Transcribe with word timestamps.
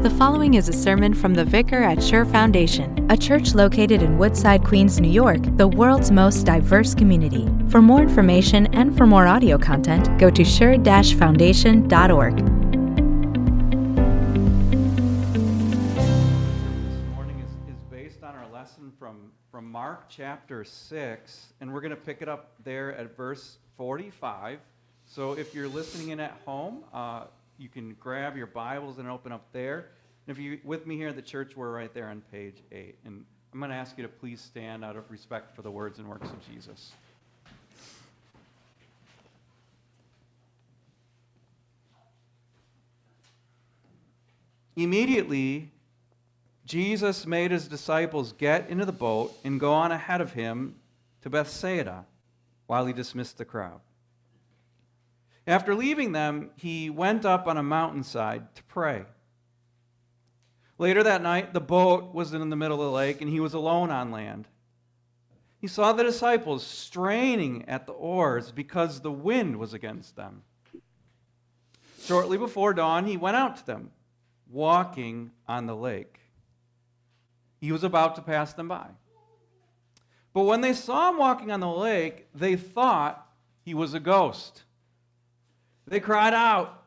The 0.00 0.08
following 0.08 0.54
is 0.54 0.66
a 0.66 0.72
sermon 0.72 1.12
from 1.12 1.34
the 1.34 1.44
vicar 1.44 1.82
at 1.82 2.02
Sure 2.02 2.24
Foundation, 2.24 3.06
a 3.10 3.16
church 3.18 3.54
located 3.54 4.00
in 4.00 4.16
Woodside, 4.16 4.64
Queens, 4.64 4.98
New 4.98 5.10
York, 5.10 5.40
the 5.58 5.68
world's 5.68 6.10
most 6.10 6.46
diverse 6.46 6.94
community. 6.94 7.46
For 7.68 7.82
more 7.82 8.00
information 8.00 8.74
and 8.74 8.96
for 8.96 9.06
more 9.06 9.26
audio 9.26 9.58
content, 9.58 10.18
go 10.18 10.30
to 10.30 10.42
sure-foundation.org. 10.42 12.36
This 12.36 12.46
morning 17.14 17.44
is, 17.68 17.82
based 17.90 18.22
on 18.22 18.34
our 18.34 18.50
lesson 18.50 18.90
from, 18.98 19.30
from 19.50 19.70
Mark 19.70 20.08
chapter 20.08 20.64
6, 20.64 21.52
and 21.60 21.70
we're 21.70 21.82
going 21.82 21.90
to 21.90 21.96
pick 21.96 22.22
it 22.22 22.28
up 22.30 22.52
there 22.64 22.96
at 22.96 23.14
verse 23.18 23.58
45. 23.76 24.60
So 25.04 25.32
if 25.32 25.54
you're 25.54 25.68
listening 25.68 26.08
in 26.08 26.20
at 26.20 26.40
home, 26.46 26.84
uh, 26.94 27.24
you 27.60 27.68
can 27.68 27.94
grab 28.00 28.38
your 28.38 28.46
Bibles 28.46 28.96
and 28.98 29.06
open 29.06 29.32
up 29.32 29.52
there. 29.52 29.90
And 30.26 30.34
if 30.34 30.42
you're 30.42 30.56
with 30.64 30.86
me 30.86 30.96
here 30.96 31.08
at 31.08 31.16
the 31.16 31.22
church, 31.22 31.52
we're 31.54 31.70
right 31.70 31.92
there 31.92 32.08
on 32.08 32.22
page 32.32 32.56
8. 32.72 32.96
And 33.04 33.22
I'm 33.52 33.58
going 33.60 33.70
to 33.70 33.76
ask 33.76 33.98
you 33.98 34.02
to 34.02 34.08
please 34.08 34.40
stand 34.40 34.82
out 34.82 34.96
of 34.96 35.10
respect 35.10 35.54
for 35.54 35.60
the 35.60 35.70
words 35.70 35.98
and 35.98 36.08
works 36.08 36.30
of 36.30 36.38
Jesus. 36.50 36.92
Immediately, 44.74 45.70
Jesus 46.64 47.26
made 47.26 47.50
his 47.50 47.68
disciples 47.68 48.32
get 48.32 48.70
into 48.70 48.86
the 48.86 48.92
boat 48.92 49.36
and 49.44 49.60
go 49.60 49.74
on 49.74 49.92
ahead 49.92 50.22
of 50.22 50.32
him 50.32 50.76
to 51.20 51.28
Bethsaida 51.28 52.06
while 52.66 52.86
he 52.86 52.94
dismissed 52.94 53.36
the 53.36 53.44
crowd. 53.44 53.80
After 55.46 55.74
leaving 55.74 56.12
them, 56.12 56.50
he 56.56 56.90
went 56.90 57.24
up 57.24 57.46
on 57.46 57.56
a 57.56 57.62
mountainside 57.62 58.54
to 58.54 58.62
pray. 58.64 59.04
Later 60.78 61.02
that 61.02 61.22
night, 61.22 61.52
the 61.52 61.60
boat 61.60 62.14
was 62.14 62.32
in 62.32 62.48
the 62.48 62.56
middle 62.56 62.80
of 62.80 62.86
the 62.86 62.96
lake, 62.96 63.20
and 63.20 63.30
he 63.30 63.40
was 63.40 63.54
alone 63.54 63.90
on 63.90 64.10
land. 64.10 64.48
He 65.60 65.66
saw 65.66 65.92
the 65.92 66.02
disciples 66.02 66.66
straining 66.66 67.68
at 67.68 67.86
the 67.86 67.92
oars 67.92 68.50
because 68.50 69.00
the 69.00 69.12
wind 69.12 69.58
was 69.58 69.74
against 69.74 70.16
them. 70.16 70.42
Shortly 72.00 72.38
before 72.38 72.72
dawn, 72.72 73.04
he 73.04 73.18
went 73.18 73.36
out 73.36 73.58
to 73.58 73.66
them, 73.66 73.90
walking 74.50 75.32
on 75.46 75.66
the 75.66 75.76
lake. 75.76 76.20
He 77.60 77.72
was 77.72 77.84
about 77.84 78.14
to 78.16 78.22
pass 78.22 78.54
them 78.54 78.68
by. 78.68 78.86
But 80.32 80.44
when 80.44 80.62
they 80.62 80.72
saw 80.72 81.10
him 81.10 81.18
walking 81.18 81.50
on 81.50 81.60
the 81.60 81.68
lake, 81.68 82.28
they 82.34 82.56
thought 82.56 83.26
he 83.62 83.74
was 83.74 83.92
a 83.92 84.00
ghost. 84.00 84.62
They 85.86 86.00
cried 86.00 86.34
out 86.34 86.84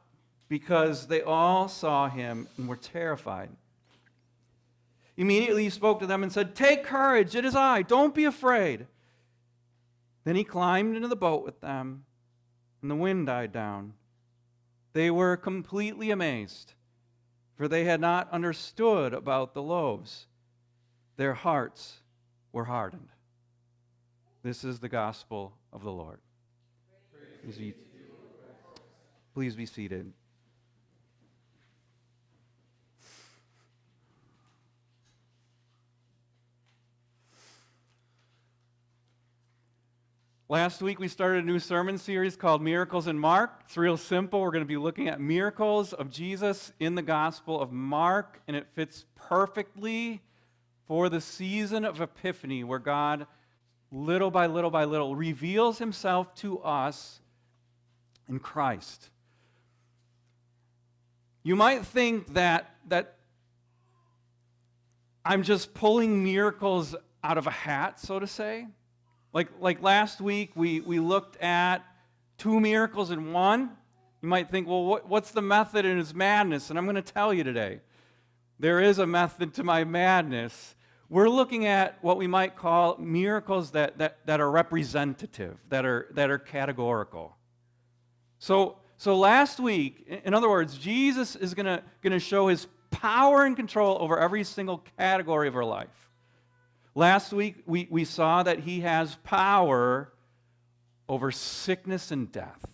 because 0.50 1.08
they 1.08 1.22
all 1.22 1.68
saw 1.68 2.10
him 2.10 2.48
and 2.58 2.68
were 2.68 2.76
terrified. 2.76 3.50
Immediately 5.18 5.64
he 5.64 5.70
spoke 5.70 6.00
to 6.00 6.08
them 6.08 6.24
and 6.24 6.32
said, 6.32 6.56
Take 6.56 6.84
courage, 6.84 7.36
it 7.36 7.46
is 7.46 7.56
I, 7.56 7.82
don't 7.82 8.16
be 8.16 8.26
afraid. 8.26 8.88
Then 10.24 10.36
he 10.36 10.44
climbed 10.44 10.96
into 10.96 11.08
the 11.08 11.16
boat 11.16 11.44
with 11.44 11.60
them, 11.60 12.06
and 12.82 12.90
the 12.90 12.96
wind 12.96 13.28
died 13.28 13.52
down. 13.52 13.94
They 14.94 15.12
were 15.12 15.38
completely 15.38 16.12
amazed, 16.12 16.74
for 17.56 17.68
they 17.68 17.84
had 17.84 18.00
not 18.00 18.32
understood 18.32 19.14
about 19.14 19.54
the 19.54 19.62
loaves. 19.62 20.28
Their 21.18 21.34
hearts 21.34 21.98
were 22.52 22.66
hardened. 22.66 23.10
This 24.44 24.64
is 24.64 24.80
the 24.80 24.90
gospel 24.90 25.54
of 25.72 25.84
the 25.84 25.92
Lord. 25.92 26.20
Be, 27.58 27.74
please 29.34 29.56
be 29.56 29.66
seated. 29.66 30.14
Last 40.50 40.84
week 40.84 41.00
we 41.00 41.08
started 41.08 41.44
a 41.44 41.48
new 41.48 41.58
sermon 41.58 41.98
series 41.98 42.36
called 42.36 42.62
Miracles 42.62 43.08
in 43.08 43.18
Mark. 43.18 43.62
It's 43.66 43.76
real 43.76 43.98
simple. 43.98 44.40
We're 44.40 44.52
going 44.52 44.64
to 44.64 44.68
be 44.68 44.78
looking 44.78 45.08
at 45.08 45.20
miracles 45.20 45.94
of 45.94 46.12
Jesus 46.12 46.72
in 46.80 46.94
the 46.94 47.02
Gospel 47.02 47.60
of 47.60 47.72
Mark, 47.72 48.40
and 48.48 48.56
it 48.56 48.68
fits 48.76 49.06
perfectly 49.16 50.22
for 50.86 51.10
the 51.10 51.22
season 51.22 51.86
of 51.86 52.00
Epiphany 52.00 52.64
where 52.64 52.78
God, 52.78 53.26
little 53.92 54.30
by 54.30 54.46
little 54.46 54.70
by 54.70 54.84
little, 54.84 55.16
reveals 55.16 55.80
himself 55.80 56.36
to 56.36 56.60
us 56.60 57.20
in 58.30 58.38
Christ. 58.38 59.10
You 61.44 61.58
might 61.58 61.86
think 61.86 62.34
that, 62.34 62.74
that 62.88 63.18
I'm 65.26 65.44
just 65.44 65.74
pulling 65.74 66.24
miracles 66.24 66.96
out 67.22 67.38
of 67.38 67.48
a 67.48 67.52
hat, 67.52 68.00
so 68.00 68.20
to 68.20 68.28
say. 68.28 68.68
Like, 69.34 69.50
like 69.60 69.82
last 69.82 70.22
week, 70.22 70.52
we, 70.56 70.80
we 70.80 71.00
looked 71.00 71.38
at 71.42 71.80
two 72.38 72.60
miracles 72.60 73.12
in 73.12 73.34
one. 73.34 73.72
You 74.22 74.30
might 74.30 74.50
think, 74.50 74.68
well, 74.68 74.86
what, 74.86 75.10
what's 75.10 75.32
the 75.32 75.42
method 75.42 75.86
in 75.86 75.98
his 75.98 76.14
madness? 76.14 76.70
And 76.70 76.80
I'm 76.80 76.86
going 76.86 76.96
to 76.96 77.02
tell 77.02 77.34
you 77.34 77.44
today. 77.44 77.82
There 78.60 78.80
is 78.80 79.00
a 79.00 79.08
method 79.08 79.54
to 79.56 79.64
my 79.64 79.84
madness. 79.84 80.76
We're 81.10 81.30
looking 81.30 81.66
at 81.66 81.98
what 82.02 82.18
we 82.18 82.28
might 82.28 82.56
call 82.56 82.98
miracles 82.98 83.72
that, 83.72 83.98
that, 83.98 84.26
that 84.26 84.40
are 84.40 84.50
representative, 84.50 85.58
that 85.70 85.86
are, 85.86 86.08
that 86.12 86.30
are 86.30 86.38
categorical. 86.38 87.36
So, 88.40 88.78
so 89.04 89.18
last 89.18 89.60
week, 89.60 90.08
in 90.24 90.34
other 90.34 90.50
words, 90.50 90.78
Jesus 90.78 91.36
is 91.36 91.54
going 91.54 91.82
to 92.04 92.20
show 92.22 92.48
his 92.48 92.68
power 92.90 93.44
and 93.44 93.54
control 93.54 93.98
over 94.00 94.18
every 94.18 94.46
single 94.46 94.82
category 94.98 95.50
of 95.50 95.58
our 95.58 95.66
life. 95.66 96.10
Last 96.96 97.34
week, 97.34 97.64
we, 97.66 97.86
we 97.92 98.06
saw 98.06 98.44
that 98.44 98.60
he 98.60 98.80
has 98.80 99.18
power 99.26 100.14
over 101.10 101.32
sickness 101.32 102.12
and 102.12 102.32
death. 102.32 102.66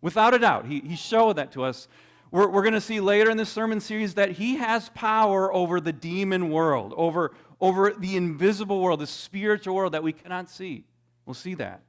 Without 0.00 0.34
a 0.34 0.38
doubt, 0.38 0.66
he, 0.66 0.78
he 0.78 0.94
showed 0.94 1.34
that 1.34 1.50
to 1.50 1.64
us. 1.64 1.88
We're, 2.30 2.48
we're 2.48 2.62
going 2.62 2.74
to 2.74 2.80
see 2.80 3.00
later 3.00 3.28
in 3.28 3.36
this 3.36 3.50
sermon 3.50 3.80
series 3.80 4.14
that 4.14 4.30
he 4.30 4.54
has 4.58 4.88
power 4.90 5.52
over 5.52 5.80
the 5.80 5.92
demon 5.92 6.50
world, 6.50 6.94
over, 6.96 7.34
over 7.60 7.92
the 7.92 8.16
invisible 8.16 8.80
world, 8.80 9.00
the 9.00 9.08
spiritual 9.08 9.74
world 9.74 9.94
that 9.94 10.04
we 10.04 10.12
cannot 10.12 10.48
see. 10.48 10.84
We'll 11.26 11.34
see 11.34 11.54
that. 11.54 11.80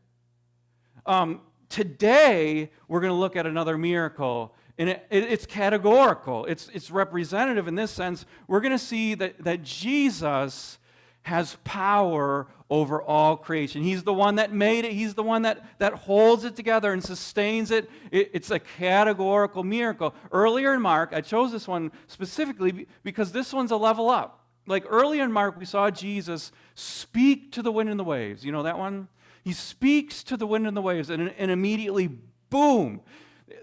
Um, 1.05 1.41
today, 1.75 2.72
we're 2.88 3.02
going 3.02 3.12
to 3.12 3.19
look 3.19 3.36
at 3.36 3.46
another 3.46 3.78
miracle 3.78 4.56
and 4.78 4.90
it, 4.90 5.06
it, 5.09 5.24
it's 5.25 5.46
categorical, 5.46 6.46
it's, 6.46 6.69
it's 6.74 6.90
representative 6.90 7.68
in 7.68 7.75
this 7.75 7.91
sense. 7.91 8.25
We're 8.47 8.62
going 8.62 8.72
to 8.72 8.80
see 8.80 9.13
that, 9.16 9.44
that 9.44 9.62
Jesus 9.62 10.80
has 11.24 11.58
power 11.66 12.47
over 12.69 13.02
all 13.02 13.35
creation. 13.35 13.84
He's 13.84 14.03
the 14.03 14.14
one 14.14 14.35
that 14.35 14.53
made 14.53 14.85
it, 14.85 14.94
He's 14.94 15.16
the 15.16 15.24
one 15.24 15.41
that, 15.41 15.66
that 15.80 15.94
holds 15.94 16.46
it 16.46 16.56
together 16.56 16.94
and 16.94 17.03
sustains 17.03 17.72
it. 17.72 17.90
it. 18.09 18.31
It's 18.34 18.52
a 18.52 18.59
categorical 18.59 19.64
miracle. 19.66 20.14
Earlier 20.31 20.74
in 20.75 20.81
Mark, 20.81 21.09
I 21.12 21.19
chose 21.19 21.52
this 21.52 21.68
one 21.68 21.91
specifically 22.08 22.88
because 23.03 23.34
this 23.34 23.52
one's 23.52 23.72
a 23.72 23.78
level 23.78 24.09
up. 24.09 24.46
Like 24.66 24.85
earlier 24.88 25.24
in 25.24 25.31
Mark, 25.31 25.59
we 25.59 25.66
saw 25.66 25.90
Jesus 25.91 26.53
speak 26.74 27.52
to 27.52 27.62
the 27.62 27.72
wind 27.72 27.90
and 27.90 28.00
the 28.00 28.06
waves. 28.06 28.46
You 28.46 28.53
know 28.53 28.64
that 28.64 28.78
one? 28.78 29.09
He 29.45 29.53
speaks 29.53 30.23
to 30.23 30.38
the 30.38 30.47
wind 30.47 30.66
and 30.66 30.75
the 30.75 30.81
waves, 30.81 31.11
and, 31.11 31.31
and 31.38 31.51
immediately, 31.51 32.09
boom, 32.50 33.01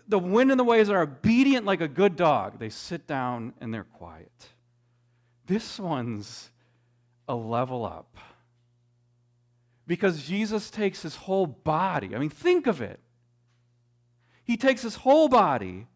the 0.06 0.18
wind 0.18 0.52
and 0.52 0.60
the 0.60 0.64
waves 0.64 0.88
are 0.88 1.02
obedient 1.02 1.66
like 1.66 1.80
a 1.80 1.88
good 1.88 2.14
dog. 2.14 2.60
They 2.60 2.70
sit 2.70 3.08
down 3.08 3.52
and 3.60 3.74
they're 3.74 3.82
quiet. 3.82 4.30
This 5.46 5.80
one's 5.80 6.50
a 7.28 7.34
level 7.34 7.84
up. 7.84 8.16
Because 9.84 10.22
Jesus 10.22 10.70
takes 10.70 11.02
his 11.02 11.16
whole 11.16 11.46
body. 11.46 12.14
I 12.14 12.18
mean, 12.20 12.30
think 12.30 12.68
of 12.68 12.80
it. 12.80 13.00
He 14.44 14.56
takes 14.56 14.82
his 14.82 14.94
whole 14.94 15.28
body 15.28 15.88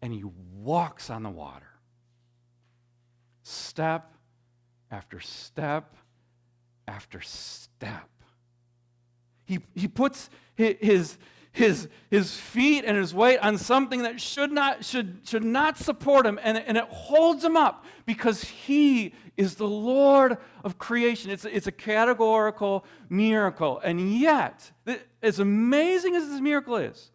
and 0.00 0.10
he 0.10 0.24
walks 0.24 1.10
on 1.10 1.22
the 1.22 1.28
water. 1.28 1.66
Step 3.42 4.10
after 4.90 5.20
step 5.20 5.94
after 6.86 7.20
step. 7.20 8.08
He, 9.48 9.60
he 9.74 9.88
puts 9.88 10.28
his, 10.56 11.16
his, 11.52 11.88
his 12.10 12.36
feet 12.36 12.84
and 12.84 12.98
his 12.98 13.14
weight 13.14 13.38
on 13.38 13.56
something 13.56 14.02
that 14.02 14.20
should 14.20 14.52
not, 14.52 14.84
should, 14.84 15.20
should 15.24 15.42
not 15.42 15.78
support 15.78 16.26
him, 16.26 16.38
and, 16.42 16.58
and 16.58 16.76
it 16.76 16.84
holds 16.84 17.42
him 17.42 17.56
up 17.56 17.86
because 18.04 18.44
he 18.44 19.14
is 19.38 19.54
the 19.54 19.66
Lord 19.66 20.36
of 20.62 20.76
creation. 20.76 21.30
It's, 21.30 21.46
it's 21.46 21.66
a 21.66 21.72
categorical 21.72 22.84
miracle. 23.08 23.80
And 23.82 24.18
yet, 24.18 24.70
as 25.22 25.38
amazing 25.38 26.14
as 26.14 26.28
this 26.28 26.42
miracle 26.42 26.76
is, 26.76 27.10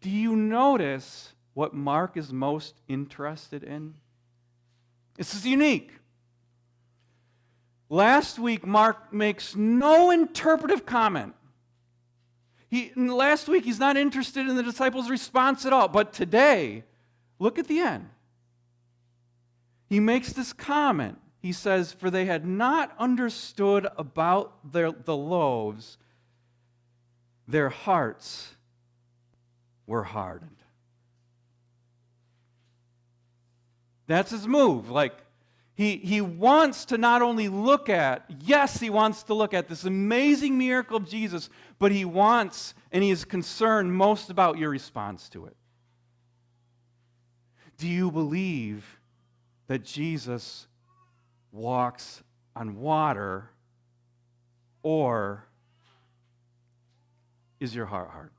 do 0.00 0.10
you 0.10 0.34
notice 0.34 1.32
what 1.54 1.74
Mark 1.74 2.16
is 2.16 2.32
most 2.32 2.74
interested 2.88 3.62
in? 3.62 3.94
This 5.16 5.32
is 5.32 5.46
unique. 5.46 5.92
Last 7.90 8.38
week, 8.38 8.66
Mark 8.66 9.12
makes 9.12 9.54
no 9.54 10.10
interpretive 10.10 10.86
comment 10.86 11.34
he, 12.70 12.92
last 12.94 13.48
week, 13.48 13.64
he's 13.64 13.80
not 13.80 13.96
interested 13.96 14.48
in 14.48 14.54
the 14.54 14.62
disciples' 14.62 15.10
response 15.10 15.66
at 15.66 15.72
all. 15.72 15.88
But 15.88 16.12
today, 16.12 16.84
look 17.40 17.58
at 17.58 17.66
the 17.66 17.80
end. 17.80 18.08
he 19.88 19.98
makes 19.98 20.32
this 20.32 20.52
comment. 20.52 21.18
He 21.40 21.52
says, 21.52 21.92
For 21.92 22.10
they 22.10 22.26
had 22.26 22.46
not 22.46 22.94
understood 22.96 23.88
about 23.98 24.72
their, 24.72 24.92
the 24.92 25.16
loaves, 25.16 25.98
their 27.48 27.70
hearts 27.70 28.54
were 29.88 30.04
hardened. 30.04 30.62
That's 34.06 34.30
his 34.30 34.46
move. 34.46 34.90
Like, 34.90 35.14
he, 35.80 35.96
he 35.96 36.20
wants 36.20 36.84
to 36.84 36.98
not 36.98 37.22
only 37.22 37.48
look 37.48 37.88
at, 37.88 38.26
yes, 38.38 38.80
he 38.80 38.90
wants 38.90 39.22
to 39.22 39.32
look 39.32 39.54
at 39.54 39.66
this 39.66 39.84
amazing 39.84 40.58
miracle 40.58 40.98
of 40.98 41.08
Jesus, 41.08 41.48
but 41.78 41.90
he 41.90 42.04
wants 42.04 42.74
and 42.92 43.02
he 43.02 43.08
is 43.08 43.24
concerned 43.24 43.94
most 43.94 44.28
about 44.28 44.58
your 44.58 44.68
response 44.68 45.30
to 45.30 45.46
it. 45.46 45.56
Do 47.78 47.88
you 47.88 48.10
believe 48.10 49.00
that 49.68 49.82
Jesus 49.82 50.66
walks 51.50 52.22
on 52.54 52.78
water, 52.78 53.48
or 54.82 55.46
is 57.58 57.74
your 57.74 57.86
heart 57.86 58.10
hard? 58.10 58.32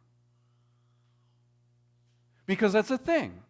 Because 2.45 2.71
that's 2.71 2.91
a 2.91 2.99
thing 2.99 3.41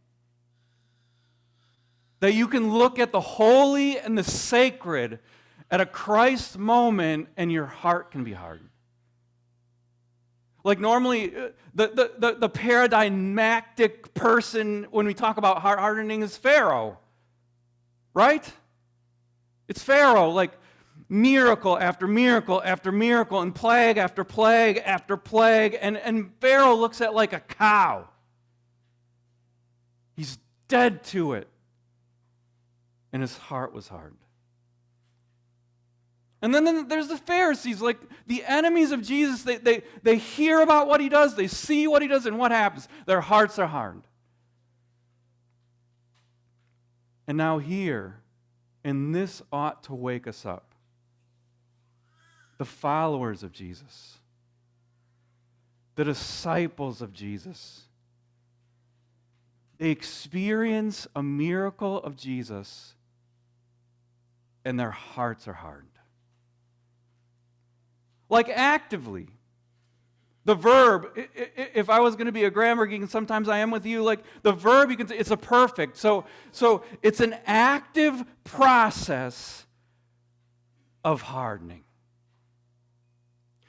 that 2.21 2.35
you 2.35 2.47
can 2.47 2.71
look 2.71 2.99
at 2.99 3.11
the 3.11 3.19
holy 3.19 3.99
and 3.99 4.17
the 4.17 4.23
sacred 4.23 5.19
at 5.69 5.81
a 5.81 5.85
Christ 5.85 6.57
moment 6.57 7.27
and 7.35 7.51
your 7.51 7.65
heart 7.65 8.11
can 8.11 8.23
be 8.23 8.31
hardened. 8.31 8.69
Like 10.63 10.79
normally, 10.79 11.35
uh, 11.35 11.49
the, 11.73 11.87
the, 11.87 12.11
the, 12.19 12.35
the 12.35 12.49
paradigmatic 12.49 14.13
person 14.13 14.85
when 14.91 15.07
we 15.07 15.15
talk 15.15 15.37
about 15.37 15.63
heart 15.63 15.79
hardening 15.79 16.21
is 16.21 16.37
Pharaoh, 16.37 16.99
right? 18.13 18.47
It's 19.67 19.81
Pharaoh, 19.81 20.29
like 20.29 20.51
miracle 21.09 21.79
after 21.79 22.05
miracle 22.05 22.61
after 22.63 22.91
miracle, 22.91 23.41
and 23.41 23.55
plague 23.55 23.97
after 23.97 24.23
plague 24.23 24.77
after 24.85 25.17
plague. 25.17 25.75
And, 25.81 25.97
and 25.97 26.31
Pharaoh 26.39 26.75
looks 26.75 27.01
at 27.01 27.15
like 27.15 27.33
a 27.33 27.39
cow. 27.39 28.07
He's 30.15 30.37
dead 30.67 31.03
to 31.05 31.33
it 31.33 31.47
and 33.13 33.21
his 33.21 33.37
heart 33.37 33.73
was 33.73 33.87
hardened. 33.87 34.17
And 36.41 36.55
then, 36.55 36.87
there's 36.87 37.07
the 37.07 37.17
Pharisees, 37.17 37.81
like 37.81 37.99
the 38.25 38.43
enemies 38.45 38.91
of 38.91 39.03
Jesus. 39.03 39.43
They, 39.43 39.57
they, 39.57 39.83
they 40.01 40.17
hear 40.17 40.61
about 40.61 40.87
what 40.87 40.99
he 40.99 41.07
does, 41.07 41.35
they 41.35 41.47
see 41.47 41.87
what 41.87 42.01
he 42.01 42.07
does, 42.07 42.25
and 42.25 42.39
what 42.39 42.51
happens? 42.51 42.87
Their 43.05 43.21
hearts 43.21 43.59
are 43.59 43.67
hardened. 43.67 44.07
And 47.27 47.37
now, 47.37 47.59
here, 47.59 48.21
and 48.83 49.13
this 49.13 49.43
ought 49.51 49.83
to 49.83 49.93
wake 49.93 50.27
us 50.27 50.45
up 50.45 50.71
the 52.57 52.65
followers 52.65 53.41
of 53.41 53.51
Jesus, 53.51 54.19
the 55.95 56.03
disciples 56.03 57.01
of 57.01 57.11
Jesus, 57.11 57.83
they 59.79 59.89
experience 59.89 61.07
a 61.15 61.23
miracle 61.23 61.97
of 62.03 62.15
Jesus 62.15 62.93
and 64.65 64.79
their 64.79 64.91
hearts 64.91 65.47
are 65.47 65.53
hardened. 65.53 65.87
Like 68.29 68.49
actively. 68.49 69.27
The 70.43 70.55
verb, 70.55 71.09
if 71.15 71.89
I 71.89 71.99
was 71.99 72.15
going 72.15 72.25
to 72.25 72.31
be 72.31 72.45
a 72.45 72.49
grammar 72.49 72.87
geek, 72.87 73.01
and 73.01 73.09
sometimes 73.09 73.47
I 73.47 73.59
am 73.59 73.69
with 73.69 73.85
you, 73.85 74.01
like 74.01 74.23
the 74.41 74.51
verb, 74.51 74.89
you 74.89 74.97
can 74.97 75.07
say 75.07 75.17
it's 75.17 75.29
a 75.29 75.37
perfect. 75.37 75.97
So, 75.97 76.25
so 76.51 76.83
it's 77.03 77.19
an 77.19 77.35
active 77.45 78.23
process 78.43 79.67
of 81.03 81.21
hardening. 81.21 81.83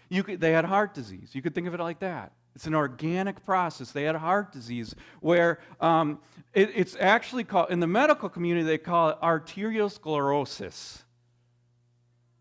You 0.09 0.23
could, 0.23 0.41
they 0.41 0.53
had 0.53 0.65
heart 0.65 0.95
disease. 0.95 1.31
You 1.35 1.43
could 1.43 1.55
think 1.55 1.67
of 1.67 1.75
it 1.75 1.81
like 1.81 2.01
that. 2.01 2.33
It's 2.55 2.67
an 2.67 2.75
organic 2.75 3.45
process. 3.45 3.93
They 3.93 4.05
had 4.05 4.17
heart 4.17 4.53
disease 4.53 4.95
where 5.21 5.59
um, 5.81 6.19
it, 6.53 6.71
it's 6.75 6.97
actually 7.01 7.45
called, 7.45 7.71
in 7.71 7.81
the 7.81 7.87
medical 7.87 8.29
community, 8.29 8.67
they 8.67 8.79
call 8.79 9.11
it 9.11 9.21
arteriosclerosis. 9.23 11.03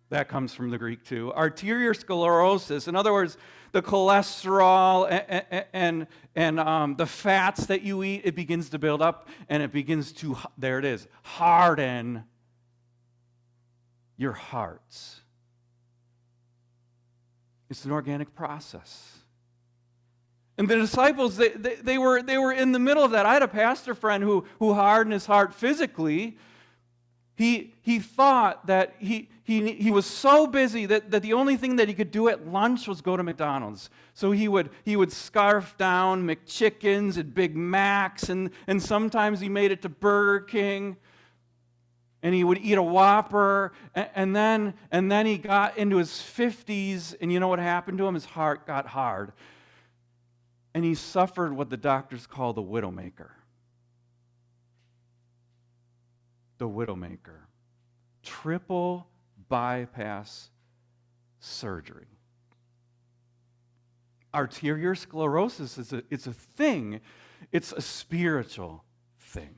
That 0.10 0.28
comes 0.28 0.54
from 0.54 0.70
the 0.70 0.78
Greek 0.78 1.06
too. 1.06 1.32
Arteriosclerosis. 1.36 2.90
In 2.90 2.98
other 2.98 3.14
words, 3.14 3.38
the 3.72 3.82
cholesterol 3.82 5.08
and, 5.10 5.66
and, 5.72 6.08
and 6.36 6.60
um, 6.60 6.96
the 6.98 7.06
fats 7.06 7.68
that 7.68 7.82
you 7.82 8.04
eat, 8.04 8.24
it 8.26 8.36
begins 8.36 8.70
to 8.72 8.80
build 8.80 9.02
up 9.02 9.30
and 9.48 9.64
it 9.64 9.72
begins 9.72 10.12
to, 10.12 10.38
there 10.58 10.78
it 10.78 10.84
is, 10.84 11.08
harden 11.24 12.26
your 14.18 14.34
hearts. 14.34 15.22
It's 17.70 17.86
an 17.86 17.92
organic 17.92 18.36
process. 18.36 19.21
And 20.62 20.70
the 20.70 20.76
disciples, 20.76 21.38
they, 21.38 21.50
they, 21.50 21.74
they, 21.74 21.98
were, 21.98 22.22
they 22.22 22.38
were 22.38 22.52
in 22.52 22.72
the 22.72 22.78
middle 22.78 23.04
of 23.04 23.10
that. 23.10 23.26
I 23.26 23.34
had 23.34 23.42
a 23.42 23.48
pastor 23.48 23.96
friend 23.96 24.24
who, 24.24 24.46
who 24.60 24.76
hardened 24.76 25.12
his 25.12 25.26
heart 25.26 25.56
physically. 25.56 26.38
He, 27.36 27.74
he 27.82 27.98
thought 27.98 28.68
that 28.68 28.94
he, 29.00 29.30
he, 29.44 29.72
he 29.72 29.90
was 29.90 30.06
so 30.06 30.46
busy 30.46 30.86
that, 30.86 31.10
that 31.10 31.24
the 31.24 31.34
only 31.34 31.58
thing 31.58 31.78
that 31.78 31.88
he 31.88 31.96
could 31.96 32.12
do 32.12 32.28
at 32.28 32.48
lunch 32.48 32.88
was 32.88 33.02
go 33.02 33.18
to 33.18 33.24
McDonald's. 33.24 33.90
So 34.14 34.30
he 34.30 34.48
would, 34.48 34.70
he 34.86 34.96
would 34.96 35.12
scarf 35.12 35.76
down 35.80 36.28
McChickens 36.28 37.18
and 37.18 37.34
Big 37.34 37.56
Macs, 37.56 38.30
and, 38.30 38.52
and 38.68 38.84
sometimes 38.84 39.40
he 39.40 39.50
made 39.50 39.72
it 39.72 39.82
to 39.82 39.90
Burger 39.90 40.46
King 40.46 40.98
and 42.22 42.36
he 42.36 42.44
would 42.44 42.60
eat 42.60 42.78
a 42.78 42.84
whopper 42.84 43.72
and, 43.96 44.10
and, 44.14 44.36
then 44.36 44.76
and 44.92 45.12
then 45.12 45.26
he 45.26 45.40
got 45.40 45.76
into 45.76 45.98
his 45.98 46.10
50s 46.10 47.16
and 47.20 47.34
you 47.34 47.40
know 47.40 47.48
what 47.48 47.58
happened 47.58 47.98
to 47.98 48.06
him 48.06 48.14
his 48.14 48.26
heart 48.26 48.68
got 48.68 48.86
hard 48.86 49.34
and 50.74 50.86
he 50.86 50.96
suffered 50.96 51.54
what 51.54 51.70
the 51.70 51.78
doctors 51.78 52.26
call 52.26 52.54
the 52.54 52.64
widowmaker. 52.64 53.32
The 56.58 56.68
widowmaker. 56.68 57.40
Triple 58.24 59.08
bypass 59.50 60.50
surgery. 61.40 62.08
Arteriosclerosis 64.34 65.78
is 65.78 65.92
a, 65.92 66.04
it's 66.10 66.28
a 66.28 66.34
thing, 66.34 67.02
it's 67.52 67.74
a 67.74 67.82
spiritual 67.82 68.86
thing. 69.20 69.56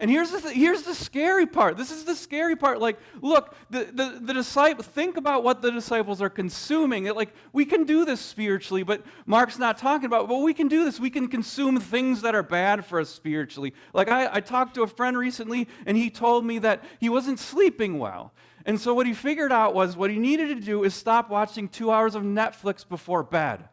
And 0.00 0.08
here's 0.08 0.30
the, 0.30 0.52
here's 0.52 0.82
the 0.82 0.94
scary 0.94 1.46
part. 1.46 1.76
This 1.76 1.90
is 1.90 2.04
the 2.04 2.14
scary 2.14 2.54
part. 2.54 2.78
Like, 2.78 3.00
look, 3.20 3.56
the, 3.68 3.88
the, 3.92 4.20
the 4.22 4.32
disciple, 4.32 4.84
think 4.84 5.16
about 5.16 5.42
what 5.42 5.60
the 5.60 5.72
disciples 5.72 6.22
are 6.22 6.30
consuming. 6.30 7.06
Like, 7.06 7.34
we 7.52 7.64
can 7.64 7.82
do 7.82 8.04
this 8.04 8.20
spiritually, 8.20 8.84
but 8.84 9.02
Mark's 9.26 9.58
not 9.58 9.76
talking 9.76 10.06
about, 10.06 10.28
but 10.28 10.38
we 10.38 10.54
can 10.54 10.68
do 10.68 10.84
this. 10.84 11.00
We 11.00 11.10
can 11.10 11.26
consume 11.26 11.80
things 11.80 12.22
that 12.22 12.36
are 12.36 12.44
bad 12.44 12.84
for 12.84 13.00
us 13.00 13.08
spiritually. 13.08 13.74
Like, 13.92 14.08
I, 14.08 14.36
I 14.36 14.40
talked 14.40 14.74
to 14.74 14.82
a 14.82 14.86
friend 14.86 15.18
recently, 15.18 15.66
and 15.84 15.96
he 15.96 16.10
told 16.10 16.44
me 16.44 16.60
that 16.60 16.84
he 17.00 17.08
wasn't 17.08 17.40
sleeping 17.40 17.98
well. 17.98 18.32
And 18.64 18.80
so 18.80 18.94
what 18.94 19.06
he 19.06 19.14
figured 19.14 19.50
out 19.50 19.74
was 19.74 19.96
what 19.96 20.10
he 20.10 20.18
needed 20.18 20.48
to 20.48 20.60
do 20.60 20.84
is 20.84 20.94
stop 20.94 21.28
watching 21.28 21.68
two 21.68 21.90
hours 21.90 22.14
of 22.14 22.22
Netflix 22.22 22.88
before 22.88 23.24
bed. 23.24 23.68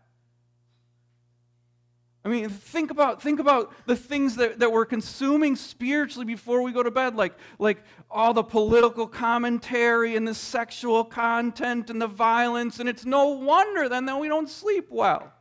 I 2.25 2.27
mean, 2.27 2.49
think 2.49 2.89
about, 2.89 3.21
think 3.21 3.39
about 3.39 3.71
the 3.85 3.95
things 3.95 4.37
that, 4.37 4.57
that 4.57 4.71
we're 4.71 4.85
consuming 4.85 5.55
spiritually 5.55 6.25
before 6.25 6.63
we 6.63 6.71
go 6.71 6.81
to 6.81 6.89
bed, 6.89 7.15
like, 7.15 7.37
like 7.59 7.83
all 8.09 8.33
the 8.33 8.41
political 8.41 9.05
commentary 9.05 10.15
and 10.15 10.27
the 10.27 10.33
sexual 10.33 11.03
content 11.05 11.91
and 11.91 12.01
the 12.01 12.07
violence, 12.07 12.79
and 12.79 12.89
it's 12.89 13.05
no 13.05 13.27
wonder 13.27 13.87
then 13.87 14.07
that 14.07 14.19
we 14.19 14.27
don't 14.27 14.49
sleep 14.49 14.87
well. 14.89 15.31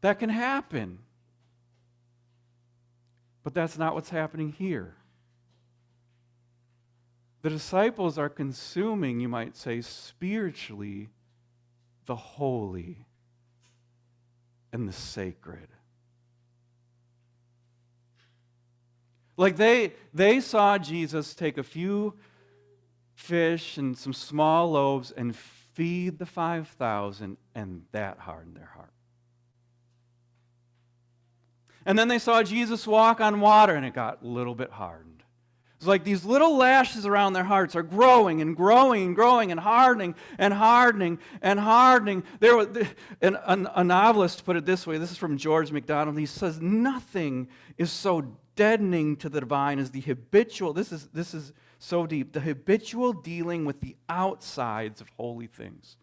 That 0.00 0.18
can 0.18 0.30
happen. 0.30 1.00
But 3.42 3.52
that's 3.52 3.76
not 3.76 3.94
what's 3.94 4.08
happening 4.08 4.52
here. 4.52 4.94
The 7.42 7.50
disciples 7.50 8.16
are 8.16 8.30
consuming, 8.30 9.20
you 9.20 9.28
might 9.28 9.58
say, 9.58 9.82
spiritually, 9.82 11.10
the 12.06 12.16
holy 12.16 13.04
and 14.72 14.88
the 14.88 14.92
sacred. 14.92 15.68
Like 19.36 19.56
they, 19.56 19.94
they 20.12 20.40
saw 20.40 20.76
Jesus 20.78 21.34
take 21.34 21.56
a 21.56 21.62
few 21.62 22.14
fish 23.14 23.78
and 23.78 23.96
some 23.96 24.12
small 24.12 24.72
loaves 24.72 25.10
and 25.10 25.34
feed 25.34 26.18
the 26.18 26.26
5,000, 26.26 27.36
and 27.54 27.82
that 27.92 28.18
hardened 28.18 28.56
their 28.56 28.70
heart. 28.74 28.92
And 31.86 31.98
then 31.98 32.08
they 32.08 32.18
saw 32.18 32.42
Jesus 32.42 32.86
walk 32.86 33.20
on 33.20 33.40
water, 33.40 33.74
and 33.74 33.86
it 33.86 33.94
got 33.94 34.22
a 34.22 34.26
little 34.26 34.54
bit 34.54 34.70
hardened. 34.70 35.09
It's 35.80 35.86
like 35.86 36.04
these 36.04 36.26
little 36.26 36.58
lashes 36.58 37.06
around 37.06 37.32
their 37.32 37.44
hearts 37.44 37.74
are 37.74 37.82
growing 37.82 38.42
and 38.42 38.54
growing 38.54 39.02
and 39.06 39.16
growing 39.16 39.50
and 39.50 39.58
hardening 39.58 40.14
and 40.36 40.52
hardening 40.52 41.18
and 41.40 41.58
hardening. 41.58 42.22
There 42.38 42.54
was, 42.54 42.68
a, 43.22 43.82
novelist 43.82 44.44
put 44.44 44.56
it 44.56 44.66
this 44.66 44.86
way. 44.86 44.98
This 44.98 45.10
is 45.10 45.16
from 45.16 45.38
George 45.38 45.72
MacDonald. 45.72 46.18
He 46.18 46.26
says, 46.26 46.60
"Nothing 46.60 47.48
is 47.78 47.90
so 47.90 48.36
deadening 48.56 49.16
to 49.16 49.30
the 49.30 49.40
divine 49.40 49.78
as 49.78 49.90
the 49.90 50.02
habitual. 50.02 50.74
This 50.74 50.92
is 50.92 51.06
this 51.14 51.32
is 51.32 51.54
so 51.78 52.06
deep. 52.06 52.34
The 52.34 52.40
habitual 52.40 53.14
dealing 53.14 53.64
with 53.64 53.80
the 53.80 53.96
outsides 54.06 55.00
of 55.00 55.08
holy 55.16 55.46
things." 55.46 55.96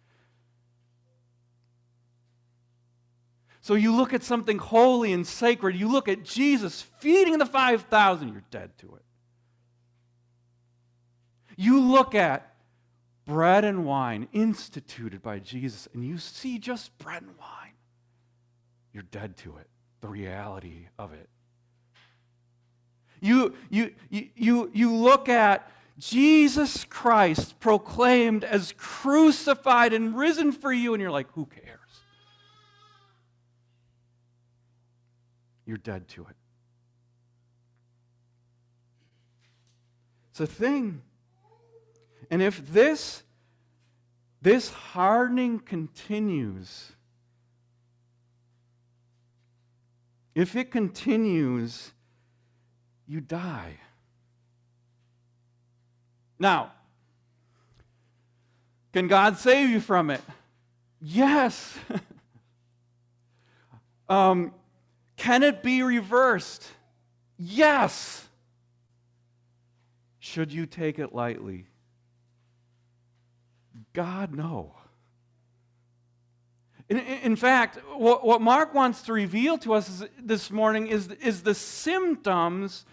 So 3.62 3.76
you 3.76 3.96
look 3.96 4.12
at 4.12 4.24
something 4.24 4.58
holy 4.58 5.14
and 5.14 5.28
sacred. 5.28 5.76
You 5.76 5.88
look 5.88 6.08
at 6.08 6.24
Jesus 6.24 6.82
feeding 6.82 7.38
the 7.38 7.46
five 7.46 7.84
thousand. 7.84 8.30
You're 8.30 8.44
dead 8.50 8.76
to 8.80 8.96
it. 8.96 9.04
You 11.58 11.82
look 11.82 12.16
at 12.16 12.54
bread 13.26 13.66
and 13.66 13.84
wine 13.84 14.30
instituted 14.32 15.22
by 15.22 15.40
Jesus, 15.40 15.88
and 15.94 16.06
you 16.06 16.18
see 16.18 16.60
just 16.60 16.98
bread 17.00 17.24
and 17.24 17.38
wine. 17.38 17.74
You're 18.94 19.04
dead 19.04 19.36
to 19.38 19.58
it, 19.58 19.68
the 20.00 20.08
reality 20.08 20.88
of 20.98 21.12
it. 21.12 21.28
You, 23.20 23.56
you, 23.70 23.94
you, 24.10 24.30
you, 24.36 24.72
you 24.74 24.94
look 24.94 25.28
at 25.28 25.70
Jesus 25.98 26.86
Christ 26.86 27.60
proclaimed 27.60 28.44
as 28.44 28.74
crucified 28.78 29.94
and 29.94 30.16
risen 30.16 30.52
for 30.52 30.72
you, 30.72 30.94
and 30.94 31.02
you're 31.02 31.12
like, 31.12 31.32
who 31.32 31.48
cares? 31.48 31.80
You're 35.66 35.78
dead 35.78 36.08
to 36.10 36.22
it. 36.22 36.36
It's 40.30 40.40
a 40.40 40.48
thing. 40.48 41.02
And 42.30 42.42
if 42.42 42.72
this, 42.72 43.24
this 44.42 44.70
hardening 44.70 45.60
continues, 45.60 46.92
if 50.36 50.56
it 50.56 50.72
continues, 50.72 51.92
you 53.08 53.22
die. 53.22 53.78
Now, 56.38 56.72
can 58.94 59.08
God 59.08 59.38
save 59.38 59.70
you 59.70 59.80
from 59.80 60.10
it? 60.10 60.22
Yes. 61.02 61.78
um, 64.10 64.54
can 65.16 65.44
it 65.44 65.64
be 65.64 65.82
reversed? 65.82 66.68
Yes. 67.38 68.28
Should 70.20 70.52
you 70.52 70.66
take 70.66 71.00
it 71.00 71.14
lightly? 71.14 71.66
God, 73.98 74.36
no. 74.36 74.75
In, 76.88 77.00
in 77.00 77.36
fact, 77.36 77.80
what, 77.96 78.24
what 78.24 78.42
Mark 78.42 78.75
wants 78.75 79.01
to 79.01 79.13
reveal 79.13 79.58
to 79.58 79.74
us 79.74 80.04
this 80.22 80.51
morning 80.51 80.86
is, 80.86 81.08
is 81.20 81.42
the 81.42 81.56
symptoms 81.56 82.86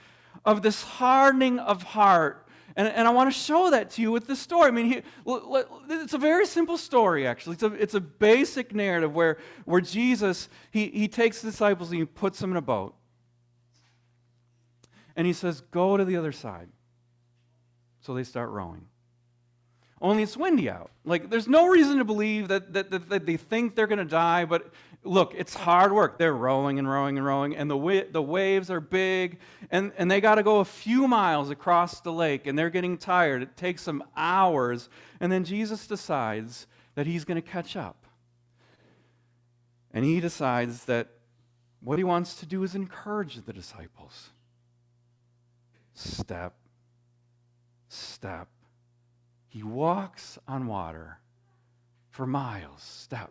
of 0.46 0.62
this 0.62 0.82
hardening 0.82 1.58
of 1.58 1.82
heart. 1.82 2.48
And, 2.74 2.88
and 2.88 3.06
I 3.06 3.10
want 3.10 3.30
to 3.30 3.38
show 3.38 3.68
that 3.68 3.90
to 3.90 4.00
you 4.00 4.12
with 4.12 4.26
this 4.26 4.40
story. 4.40 4.68
I 4.68 4.70
mean, 4.70 4.86
he, 4.86 5.02
it's 5.90 6.14
a 6.14 6.18
very 6.18 6.46
simple 6.46 6.78
story, 6.78 7.26
actually. 7.26 7.52
It's 7.52 7.62
a, 7.62 7.74
it's 7.74 7.94
a 7.94 8.00
basic 8.00 8.74
narrative 8.74 9.14
where, 9.14 9.36
where 9.66 9.82
Jesus, 9.82 10.48
he, 10.70 10.86
he 10.86 11.06
takes 11.06 11.42
the 11.42 11.50
disciples 11.50 11.90
and 11.90 11.98
he 11.98 12.06
puts 12.06 12.38
them 12.38 12.50
in 12.50 12.56
a 12.56 12.62
boat. 12.62 12.94
And 15.16 15.26
he 15.26 15.34
says, 15.34 15.60
go 15.70 15.98
to 15.98 16.04
the 16.06 16.16
other 16.16 16.32
side. 16.32 16.70
So 18.00 18.14
they 18.14 18.24
start 18.24 18.48
rowing 18.48 18.86
only 20.04 20.22
it's 20.22 20.36
windy 20.36 20.68
out. 20.68 20.90
Like, 21.04 21.30
there's 21.30 21.48
no 21.48 21.66
reason 21.66 21.96
to 21.96 22.04
believe 22.04 22.48
that, 22.48 22.74
that, 22.74 22.90
that, 22.90 23.08
that 23.08 23.26
they 23.26 23.38
think 23.38 23.74
they're 23.74 23.86
going 23.86 23.98
to 23.98 24.04
die, 24.04 24.44
but 24.44 24.70
look, 25.02 25.32
it's 25.34 25.54
hard 25.54 25.92
work. 25.92 26.18
They're 26.18 26.34
rowing 26.34 26.78
and 26.78 26.86
rowing 26.88 27.16
and 27.16 27.26
rowing, 27.26 27.56
and 27.56 27.70
the, 27.70 27.76
wa- 27.76 28.04
the 28.12 28.22
waves 28.22 28.70
are 28.70 28.80
big, 28.80 29.38
and, 29.70 29.92
and 29.96 30.10
they 30.10 30.20
got 30.20 30.34
to 30.34 30.42
go 30.42 30.60
a 30.60 30.64
few 30.64 31.08
miles 31.08 31.48
across 31.48 32.00
the 32.00 32.12
lake, 32.12 32.46
and 32.46 32.58
they're 32.58 32.68
getting 32.68 32.98
tired. 32.98 33.40
It 33.40 33.56
takes 33.56 33.86
them 33.86 34.04
hours, 34.14 34.90
and 35.20 35.32
then 35.32 35.42
Jesus 35.42 35.86
decides 35.86 36.66
that 36.96 37.06
he's 37.06 37.24
going 37.24 37.40
to 37.40 37.48
catch 37.48 37.74
up. 37.74 38.04
And 39.90 40.04
he 40.04 40.20
decides 40.20 40.84
that 40.84 41.08
what 41.80 41.96
he 41.96 42.04
wants 42.04 42.34
to 42.36 42.46
do 42.46 42.62
is 42.62 42.74
encourage 42.74 43.42
the 43.46 43.52
disciples. 43.54 44.30
Step, 45.94 46.54
step, 47.88 48.48
he 49.54 49.62
walks 49.62 50.36
on 50.48 50.66
water 50.66 51.20
for 52.10 52.26
miles, 52.26 52.82
step, 52.82 53.30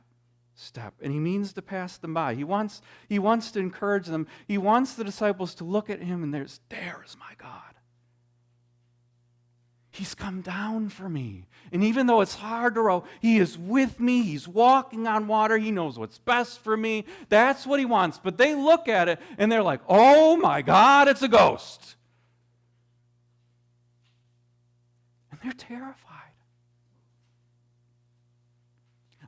step. 0.55 0.93
And 1.01 1.11
he 1.11 1.19
means 1.19 1.51
to 1.51 1.61
pass 1.61 1.97
them 1.97 2.13
by. 2.13 2.33
He 2.33 2.45
wants, 2.45 2.81
he 3.09 3.19
wants 3.19 3.51
to 3.51 3.59
encourage 3.59 4.07
them. 4.07 4.27
He 4.47 4.57
wants 4.57 4.93
the 4.93 5.03
disciples 5.03 5.53
to 5.55 5.65
look 5.65 5.89
at 5.89 6.01
him 6.01 6.23
and 6.23 6.33
there's, 6.33 6.61
there 6.69 7.03
is 7.05 7.17
my 7.19 7.33
God. 7.37 7.75
He's 9.91 10.15
come 10.15 10.39
down 10.39 10.87
for 10.87 11.09
me. 11.09 11.45
And 11.73 11.83
even 11.83 12.07
though 12.07 12.21
it's 12.21 12.35
hard 12.35 12.75
to 12.75 12.81
row, 12.81 13.03
He 13.19 13.37
is 13.37 13.57
with 13.57 13.99
me. 13.99 14.23
He's 14.23 14.47
walking 14.47 15.05
on 15.07 15.27
water. 15.27 15.57
He 15.57 15.71
knows 15.71 15.99
what's 15.99 16.19
best 16.19 16.59
for 16.63 16.77
me. 16.77 17.03
That's 17.27 17.67
what 17.67 17.79
He 17.79 17.85
wants. 17.85 18.17
But 18.23 18.37
they 18.37 18.55
look 18.55 18.87
at 18.87 19.09
it 19.09 19.19
and 19.37 19.51
they're 19.51 19.61
like, 19.61 19.81
oh 19.89 20.37
my 20.37 20.61
God, 20.61 21.09
it's 21.09 21.21
a 21.21 21.27
ghost. 21.27 21.95
And 25.29 25.39
they're 25.43 25.51
terrified. 25.51 26.12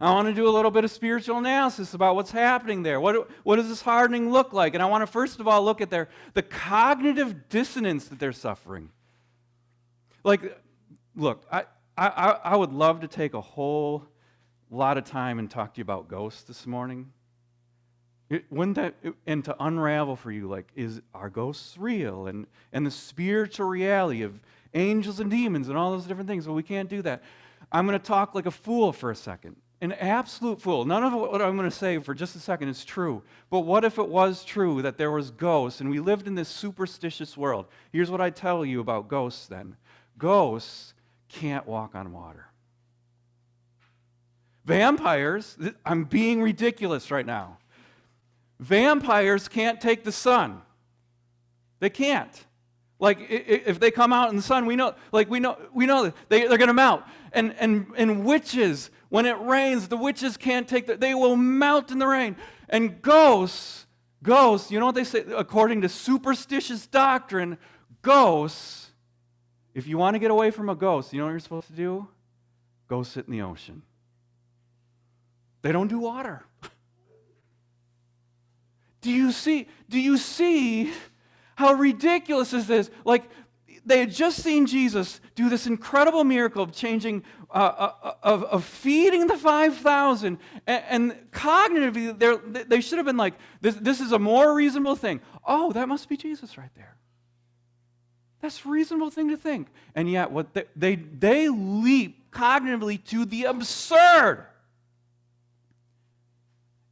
I 0.01 0.11
want 0.11 0.27
to 0.27 0.33
do 0.33 0.47
a 0.47 0.51
little 0.51 0.71
bit 0.71 0.83
of 0.83 0.91
spiritual 0.91 1.37
analysis 1.37 1.93
about 1.93 2.15
what's 2.15 2.31
happening 2.31 2.83
there. 2.83 2.99
What, 2.99 3.29
what 3.43 3.55
does 3.55 3.69
this 3.69 3.81
hardening 3.81 4.29
look 4.29 4.51
like? 4.51 4.73
And 4.73 4.83
I 4.83 4.87
want 4.87 5.03
to 5.03 5.07
first 5.07 5.39
of 5.39 5.47
all 5.47 5.63
look 5.63 5.79
at 5.79 5.89
their, 5.89 6.09
the 6.33 6.41
cognitive 6.41 7.47
dissonance 7.47 8.09
that 8.09 8.19
they're 8.19 8.33
suffering. 8.33 8.89
Like, 10.23 10.59
look, 11.15 11.45
I, 11.49 11.63
I, 11.97 12.37
I 12.43 12.55
would 12.57 12.73
love 12.73 13.01
to 13.01 13.07
take 13.07 13.33
a 13.33 13.41
whole 13.41 14.05
lot 14.69 14.97
of 14.97 15.05
time 15.05 15.39
and 15.39 15.49
talk 15.49 15.75
to 15.75 15.77
you 15.77 15.83
about 15.83 16.09
ghosts 16.09 16.43
this 16.43 16.67
morning. 16.67 17.11
It, 18.29 18.45
wouldn't 18.49 18.75
that, 18.75 18.95
and 19.25 19.45
to 19.45 19.55
unravel 19.63 20.17
for 20.17 20.31
you, 20.31 20.49
like, 20.49 20.67
is 20.75 20.99
are 21.13 21.29
ghosts 21.29 21.77
real? 21.77 22.27
And, 22.27 22.47
and 22.73 22.85
the 22.85 22.91
spiritual 22.91 23.67
reality 23.67 24.23
of 24.23 24.41
angels 24.73 25.21
and 25.21 25.31
demons 25.31 25.69
and 25.69 25.77
all 25.77 25.91
those 25.91 26.05
different 26.05 26.27
things. 26.27 26.47
Well, 26.47 26.55
we 26.55 26.63
can't 26.63 26.89
do 26.89 27.01
that. 27.03 27.23
I'm 27.71 27.85
going 27.85 27.97
to 27.97 28.05
talk 28.05 28.35
like 28.35 28.45
a 28.45 28.51
fool 28.51 28.91
for 28.91 29.09
a 29.09 29.15
second 29.15 29.55
an 29.81 29.91
absolute 29.93 30.61
fool. 30.61 30.85
None 30.85 31.03
of 31.03 31.13
what 31.13 31.41
I'm 31.41 31.57
going 31.57 31.69
to 31.69 31.75
say 31.75 31.99
for 31.99 32.13
just 32.13 32.35
a 32.35 32.39
second 32.39 32.69
is 32.69 32.85
true. 32.85 33.21
But 33.49 33.61
what 33.61 33.83
if 33.83 33.97
it 33.97 34.07
was 34.07 34.43
true 34.43 34.81
that 34.81 34.97
there 34.97 35.11
was 35.11 35.31
ghosts 35.31 35.81
and 35.81 35.89
we 35.89 35.99
lived 35.99 36.27
in 36.27 36.35
this 36.35 36.49
superstitious 36.49 37.37
world? 37.37 37.65
Here's 37.91 38.09
what 38.09 38.21
I 38.21 38.29
tell 38.29 38.65
you 38.65 38.79
about 38.79 39.07
ghosts 39.07 39.47
then. 39.47 39.75
Ghosts 40.17 40.93
can't 41.27 41.67
walk 41.67 41.93
on 41.93 42.13
water. 42.13 42.47
Vampires, 44.63 45.57
I'm 45.85 46.05
being 46.05 46.41
ridiculous 46.41 47.11
right 47.11 47.25
now. 47.25 47.57
Vampires 48.59 49.47
can't 49.47 49.79
take 49.79 50.03
the 50.03 50.11
sun. 50.11 50.61
They 51.79 51.89
can't. 51.89 52.45
Like 52.99 53.17
if 53.29 53.79
they 53.79 53.91
come 53.91 54.13
out 54.13 54.29
in 54.29 54.37
the 54.37 54.41
sun, 54.41 54.65
we 54.65 54.75
know, 54.75 54.95
like 55.11 55.29
we 55.29 55.39
know, 55.39 55.57
we 55.73 55.85
know 55.85 56.13
they, 56.29 56.47
they're 56.47 56.57
going 56.57 56.69
to 56.69 56.73
melt. 56.73 57.03
And, 57.33 57.53
and, 57.59 57.87
and 57.97 58.23
witches 58.23 58.89
when 59.09 59.25
it 59.25 59.37
rains, 59.39 59.89
the 59.89 59.97
witches 59.97 60.37
can't 60.37 60.67
take 60.67 60.87
the, 60.87 60.95
they 60.95 61.13
will 61.13 61.35
melt 61.35 61.91
in 61.91 61.99
the 61.99 62.07
rain. 62.07 62.37
And 62.69 63.01
ghosts, 63.01 63.85
ghosts, 64.23 64.71
you 64.71 64.79
know 64.79 64.85
what 64.87 64.95
they 64.95 65.03
say? 65.03 65.25
According 65.35 65.81
to 65.81 65.89
superstitious 65.89 66.87
doctrine, 66.87 67.57
ghosts, 68.01 68.91
if 69.73 69.87
you 69.87 69.97
want 69.97 70.15
to 70.15 70.19
get 70.19 70.31
away 70.31 70.51
from 70.51 70.69
a 70.69 70.75
ghost, 70.75 71.11
you 71.11 71.19
know 71.19 71.25
what 71.25 71.31
you're 71.31 71.39
supposed 71.41 71.67
to 71.67 71.73
do? 71.73 72.07
Go 72.87 73.03
sit 73.03 73.25
in 73.25 73.33
the 73.33 73.41
ocean. 73.41 73.81
They 75.61 75.71
don't 75.71 75.87
do 75.87 75.99
water. 75.99 76.45
Do 79.01 79.11
you 79.11 79.31
see? 79.31 79.67
Do 79.89 79.99
you 79.99 80.17
see 80.17 80.91
how 81.55 81.73
ridiculous 81.73 82.53
is 82.53 82.67
this? 82.67 82.89
Like 83.03 83.23
they 83.85 83.99
had 83.99 84.11
just 84.11 84.41
seen 84.41 84.65
Jesus 84.65 85.21
do 85.35 85.49
this 85.49 85.67
incredible 85.67 86.23
miracle 86.23 86.63
of 86.63 86.71
changing, 86.71 87.23
uh, 87.51 87.91
uh, 88.03 88.13
of, 88.23 88.43
of 88.45 88.65
feeding 88.65 89.27
the 89.27 89.37
5,000. 89.37 90.37
And, 90.65 90.83
and 90.89 91.31
cognitively, 91.31 92.67
they 92.67 92.81
should 92.81 92.97
have 92.97 93.05
been 93.05 93.17
like, 93.17 93.35
this, 93.61 93.75
this 93.75 94.01
is 94.01 94.11
a 94.11 94.19
more 94.19 94.55
reasonable 94.55 94.95
thing. 94.95 95.21
Oh, 95.45 95.71
that 95.73 95.87
must 95.87 96.09
be 96.09 96.17
Jesus 96.17 96.57
right 96.57 96.71
there. 96.75 96.97
That's 98.41 98.65
a 98.65 98.69
reasonable 98.69 99.11
thing 99.11 99.29
to 99.29 99.37
think. 99.37 99.67
And 99.93 100.09
yet, 100.09 100.31
what 100.31 100.53
they, 100.53 100.65
they, 100.75 100.95
they 100.95 101.49
leap 101.49 102.31
cognitively 102.31 103.03
to 103.05 103.25
the 103.25 103.45
absurd. 103.45 104.45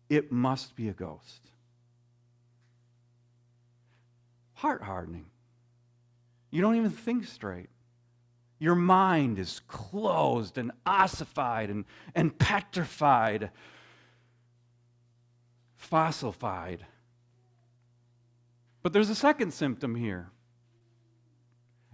It 0.10 0.32
must 0.32 0.76
be 0.76 0.90
a 0.90 0.94
ghost. 0.94 1.42
Heart 4.64 4.84
hardening. 4.84 5.26
You 6.50 6.62
don't 6.62 6.78
even 6.78 6.90
think 6.90 7.26
straight. 7.26 7.68
Your 8.60 8.76
mind 8.76 9.38
is 9.38 9.60
closed 9.68 10.58
and 10.58 10.72
ossified 10.86 11.70
and, 11.70 11.84
and 12.16 12.40
petrified, 12.40 13.52
fossilified. 15.92 16.80
But 18.82 18.94
there's 18.94 19.10
a 19.10 19.16
second 19.16 19.54
symptom 19.54 19.96
here. 19.96 20.30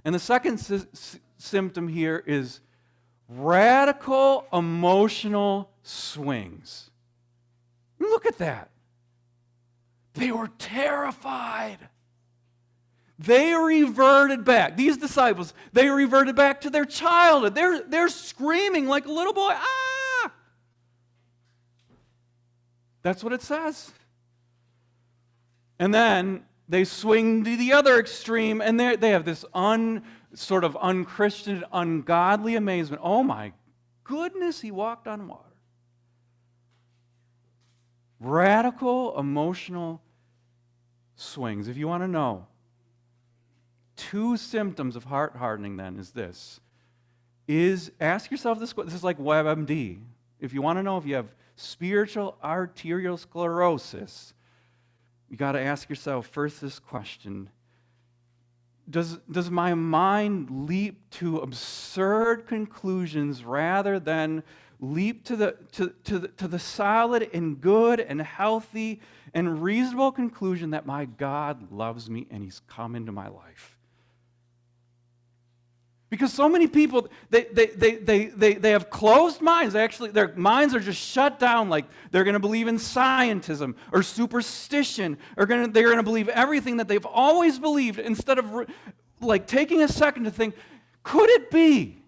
And 0.06 0.14
the 0.14 0.20
second 0.20 0.60
sy- 0.60 1.20
symptom 1.40 1.88
here 1.88 2.24
is 2.28 2.62
radical 3.28 4.46
emotional 4.54 5.72
swings. 5.82 6.92
Look 7.98 8.28
at 8.28 8.38
that. 8.38 8.70
They 10.14 10.32
were 10.32 10.52
terrified. 10.60 11.90
They 13.20 13.54
reverted 13.54 14.46
back. 14.46 14.78
These 14.78 14.96
disciples, 14.96 15.54
they 15.74 15.90
reverted 15.90 16.38
back 16.38 16.62
to 16.62 16.70
their 16.70 16.86
childhood. 16.86 17.54
They're, 17.54 17.84
they're 17.84 18.08
screaming 18.08 18.88
like 18.88 19.06
a 19.06 19.12
little 19.12 19.34
boy. 19.34 19.52
Ah! 19.54 20.32
That's 23.02 23.22
what 23.22 23.34
it 23.34 23.42
says. 23.42 23.92
And 25.80 25.94
then 25.94 26.46
they 26.70 26.86
swing 26.86 27.44
to 27.44 27.58
the 27.58 27.74
other 27.74 28.00
extreme 28.00 28.62
and 28.62 28.80
they 28.80 29.10
have 29.10 29.26
this 29.26 29.44
un, 29.54 30.04
sort 30.34 30.64
of 30.64 30.78
unchristian, 30.78 31.66
ungodly 31.74 32.56
amazement. 32.56 33.02
Oh 33.04 33.24
my 33.24 33.52
goodness, 34.06 34.62
he 34.62 34.72
walked 34.72 35.10
on 35.10 35.28
water. 35.28 35.44
Radical 38.22 39.20
emotional 39.20 40.02
swings. 41.16 41.68
If 41.68 41.76
you 41.76 41.88
want 41.88 42.04
to 42.04 42.08
know, 42.08 42.48
two 44.00 44.38
symptoms 44.38 44.96
of 44.96 45.04
heart 45.04 45.36
hardening 45.36 45.78
then 45.78 45.98
is 45.98 46.12
this 46.12 46.60
is 47.48 47.92
ask 48.00 48.32
yourself 48.32 48.60
this 48.60 48.74
question. 48.74 48.88
this 48.90 48.96
is 48.96 49.04
like 49.04 49.18
WebMD. 49.18 50.00
If 50.40 50.54
you 50.54 50.62
want 50.62 50.78
to 50.78 50.84
know 50.84 50.98
if 50.98 51.06
you 51.06 51.16
have 51.16 51.28
spiritual 51.56 52.38
arterial 52.44 53.18
sclerosis, 53.18 54.34
you 55.30 55.38
got 55.38 55.54
to 55.54 55.60
ask 55.60 55.90
yourself 55.90 56.28
first 56.28 56.62
this 56.62 56.80
question 56.80 57.50
does, 58.90 59.20
does 59.30 59.52
my 59.52 59.74
mind 59.74 60.68
leap 60.68 61.10
to 61.12 61.38
absurd 61.38 62.48
conclusions 62.48 63.44
rather 63.44 64.00
than 64.00 64.44
leap 64.80 65.24
to 65.26 65.36
the, 65.36 65.56
to, 65.74 65.94
to, 66.06 66.20
the, 66.20 66.28
to 66.30 66.48
the 66.48 66.60
solid 66.60 67.30
and 67.34 67.62
good 67.62 68.00
and 68.00 68.22
healthy 68.22 69.02
and 69.34 69.62
reasonable 69.62 70.12
conclusion 70.12 70.72
that 70.72 70.86
my 70.86 71.06
God 71.06 71.72
loves 71.72 72.10
me 72.10 72.26
and 72.32 72.42
He's 72.44 72.62
come 72.68 72.96
into 72.96 73.12
my 73.12 73.28
life? 73.28 73.79
Because 76.10 76.34
so 76.34 76.50
many 76.50 76.66
people, 76.66 77.08
they, 77.30 77.44
they, 77.54 77.68
they, 77.68 77.96
they, 77.98 78.26
they, 78.26 78.54
they 78.56 78.72
have 78.72 78.90
closed 78.90 79.42
minds. 79.42 79.76
Actually, 79.76 80.10
their 80.10 80.34
minds 80.36 80.74
are 80.74 80.80
just 80.80 81.00
shut 81.00 81.38
down, 81.38 81.70
like 81.70 81.86
they're 82.10 82.24
going 82.24 82.34
to 82.34 82.40
believe 82.40 82.68
in 82.68 82.78
scientism 82.78 83.76
or 83.92 84.02
superstition, 84.02 85.20
or 85.38 85.46
gonna, 85.46 85.68
they're 85.68 85.84
going 85.84 85.98
to 85.98 86.04
believe 86.04 86.28
everything 86.30 86.78
that 86.78 86.88
they've 86.88 87.06
always 87.06 87.60
believed 87.60 88.00
instead 88.00 88.40
of 88.40 88.68
like 89.22 89.46
taking 89.46 89.84
a 89.84 89.88
second 89.88 90.24
to 90.24 90.32
think, 90.32 90.56
could 91.04 91.30
it 91.30 91.52
be? 91.52 92.02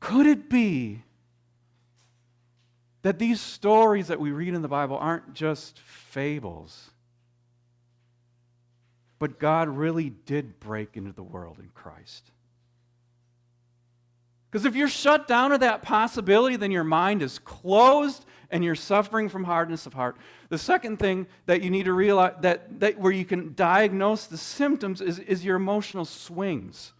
Could 0.00 0.26
it 0.26 0.50
be 0.50 1.02
that 3.02 3.18
these 3.18 3.40
stories 3.40 4.08
that 4.08 4.20
we 4.20 4.32
read 4.32 4.52
in 4.52 4.60
the 4.60 4.68
Bible 4.68 4.98
aren't 4.98 5.32
just 5.32 5.78
fables? 5.80 6.91
But 9.22 9.38
God 9.38 9.68
really 9.68 10.10
did 10.10 10.58
break 10.58 10.96
into 10.96 11.12
the 11.12 11.22
world 11.22 11.60
in 11.60 11.68
Christ. 11.74 12.32
Because 14.50 14.64
if 14.64 14.74
you're 14.74 14.88
shut 14.88 15.28
down 15.28 15.50
to 15.50 15.58
that 15.58 15.82
possibility, 15.82 16.56
then 16.56 16.72
your 16.72 16.82
mind 16.82 17.22
is 17.22 17.38
closed 17.38 18.24
and 18.50 18.64
you're 18.64 18.74
suffering 18.74 19.28
from 19.28 19.44
hardness 19.44 19.86
of 19.86 19.94
heart. 19.94 20.16
The 20.48 20.58
second 20.58 20.98
thing 20.98 21.28
that 21.46 21.62
you 21.62 21.70
need 21.70 21.84
to 21.84 21.92
realize 21.92 22.32
that, 22.40 22.80
that 22.80 22.98
where 22.98 23.12
you 23.12 23.24
can 23.24 23.54
diagnose 23.54 24.26
the 24.26 24.36
symptoms 24.36 25.00
is, 25.00 25.20
is 25.20 25.44
your 25.44 25.54
emotional 25.54 26.04
swings. 26.04 26.92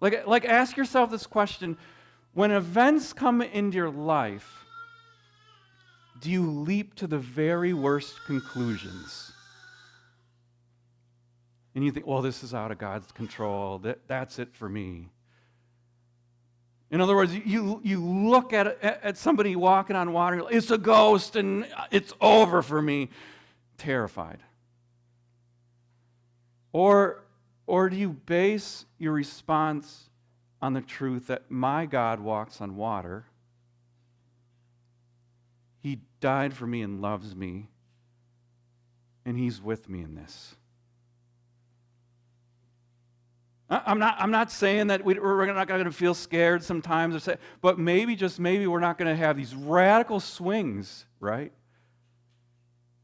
Like, 0.00 0.26
like 0.26 0.44
ask 0.44 0.76
yourself 0.76 1.12
this 1.12 1.24
question 1.24 1.78
when 2.34 2.50
events 2.50 3.12
come 3.12 3.42
into 3.42 3.76
your 3.76 3.90
life, 3.90 4.64
do 6.20 6.32
you 6.32 6.50
leap 6.50 6.96
to 6.96 7.06
the 7.06 7.18
very 7.18 7.72
worst 7.72 8.16
conclusions? 8.26 9.32
And 11.74 11.84
you 11.84 11.90
think, 11.90 12.06
well, 12.06 12.22
this 12.22 12.42
is 12.42 12.52
out 12.52 12.70
of 12.70 12.78
God's 12.78 13.10
control. 13.12 13.78
That, 13.78 14.06
that's 14.06 14.38
it 14.38 14.54
for 14.54 14.68
me. 14.68 15.08
In 16.90 17.00
other 17.00 17.16
words, 17.16 17.34
you, 17.34 17.80
you 17.82 18.04
look 18.04 18.52
at, 18.52 18.82
at 18.82 19.16
somebody 19.16 19.56
walking 19.56 19.96
on 19.96 20.12
water, 20.12 20.42
it's 20.50 20.70
a 20.70 20.76
ghost 20.76 21.36
and 21.36 21.66
it's 21.90 22.12
over 22.20 22.60
for 22.60 22.82
me, 22.82 23.08
terrified. 23.78 24.40
Or, 26.72 27.24
or 27.66 27.88
do 27.88 27.96
you 27.96 28.10
base 28.10 28.84
your 28.98 29.12
response 29.12 30.10
on 30.60 30.74
the 30.74 30.82
truth 30.82 31.28
that 31.28 31.50
my 31.50 31.86
God 31.86 32.20
walks 32.20 32.60
on 32.60 32.76
water? 32.76 33.24
He 35.80 36.00
died 36.20 36.54
for 36.54 36.66
me 36.66 36.82
and 36.82 37.00
loves 37.00 37.34
me, 37.34 37.68
and 39.24 39.38
He's 39.38 39.60
with 39.60 39.88
me 39.88 40.00
in 40.00 40.14
this. 40.14 40.54
I'm 43.72 43.98
not, 43.98 44.16
I'm 44.18 44.30
not 44.30 44.50
saying 44.50 44.88
that 44.88 45.02
we, 45.02 45.18
are 45.18 45.46
not 45.46 45.66
going 45.66 45.84
to 45.84 45.92
feel 45.92 46.12
scared 46.12 46.62
sometimes, 46.62 47.22
say, 47.22 47.36
but 47.62 47.78
maybe, 47.78 48.14
just 48.14 48.38
maybe, 48.38 48.66
we're 48.66 48.80
not 48.80 48.98
going 48.98 49.08
to 49.08 49.16
have 49.16 49.34
these 49.36 49.54
radical 49.54 50.20
swings, 50.20 51.06
right? 51.20 51.52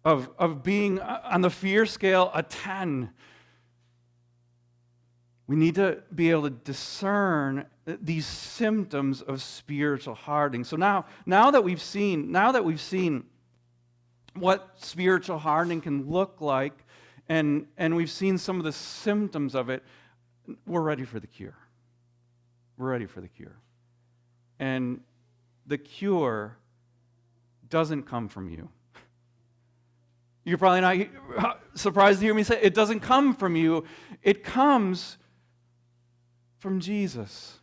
Of, 0.04 0.28
of 0.38 0.62
being 0.62 1.00
uh, 1.00 1.22
on 1.24 1.40
the 1.40 1.48
fear 1.48 1.86
scale 1.86 2.30
a 2.34 2.42
10. 2.42 3.10
We 5.46 5.56
need 5.56 5.76
to 5.76 6.02
be 6.14 6.30
able 6.30 6.42
to 6.42 6.50
discern 6.50 7.64
these 7.86 8.26
symptoms 8.26 9.22
of 9.22 9.40
spiritual 9.40 10.14
hardening. 10.14 10.64
So 10.64 10.76
now, 10.76 11.06
now 11.24 11.50
that 11.50 11.64
we've 11.64 11.80
seen, 11.80 12.30
now 12.30 12.52
that 12.52 12.66
we've 12.66 12.80
seen 12.80 13.24
what 14.34 14.68
spiritual 14.76 15.38
hardening 15.38 15.80
can 15.80 16.10
look 16.10 16.42
like, 16.42 16.74
and, 17.30 17.66
and 17.78 17.96
we've 17.96 18.10
seen 18.10 18.36
some 18.36 18.58
of 18.58 18.64
the 18.64 18.72
symptoms 18.72 19.54
of 19.54 19.70
it, 19.70 19.82
we're 20.66 20.82
ready 20.82 21.04
for 21.04 21.20
the 21.20 21.26
cure. 21.26 21.56
We're 22.76 22.90
ready 22.90 23.06
for 23.06 23.20
the 23.20 23.28
cure. 23.28 23.56
And 24.58 25.00
the 25.66 25.78
cure 25.78 26.56
doesn't 27.68 28.04
come 28.04 28.28
from 28.28 28.48
you. 28.48 28.68
You're 30.44 30.58
probably 30.58 30.80
not 30.80 31.44
uh, 31.44 31.54
surprised 31.74 32.20
to 32.20 32.24
hear 32.24 32.34
me 32.34 32.42
say 32.42 32.58
it 32.62 32.74
doesn't 32.74 33.00
come 33.00 33.34
from 33.34 33.56
you, 33.56 33.84
it 34.22 34.42
comes 34.42 35.18
from 36.58 36.80
Jesus. 36.80 37.58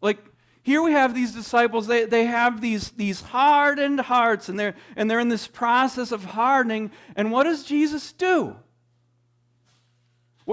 Like, 0.00 0.18
here 0.62 0.82
we 0.82 0.92
have 0.92 1.14
these 1.14 1.32
disciples, 1.32 1.86
they, 1.86 2.04
they 2.04 2.24
have 2.24 2.60
these, 2.60 2.90
these 2.90 3.20
hardened 3.20 4.00
hearts, 4.00 4.48
and 4.48 4.58
they're, 4.58 4.74
and 4.96 5.10
they're 5.10 5.20
in 5.20 5.28
this 5.28 5.46
process 5.46 6.12
of 6.12 6.24
hardening. 6.24 6.90
And 7.16 7.32
what 7.32 7.44
does 7.44 7.64
Jesus 7.64 8.12
do? 8.12 8.56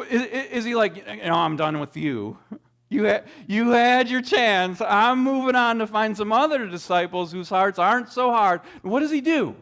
Is 0.03 0.65
he 0.65 0.75
like, 0.75 1.05
know, 1.05 1.33
I'm 1.33 1.55
done 1.55 1.79
with 1.79 1.95
you? 1.97 2.37
You 2.89 3.03
had, 3.03 3.25
you 3.47 3.71
had 3.71 4.09
your 4.09 4.21
chance. 4.21 4.79
I'm 4.79 5.21
moving 5.21 5.55
on 5.55 5.79
to 5.79 5.87
find 5.87 6.15
some 6.15 6.31
other 6.31 6.67
disciples 6.67 7.33
whose 7.33 7.49
hearts 7.49 7.77
aren't 7.77 8.09
so 8.13 8.31
hard. 8.31 8.61
What 8.81 9.01
does 9.01 9.11
he 9.11 9.19
do? 9.19 9.57